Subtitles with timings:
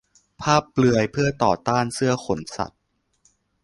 [0.41, 2.81] ภาพเปลือยเพื่อต่อต้านเสื้อขนสัตว์